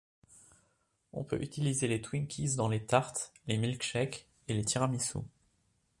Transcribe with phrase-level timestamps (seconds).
[1.13, 5.21] On peut utiliser les Twinkies dans les tartes, les milkshakes et les tiramisus.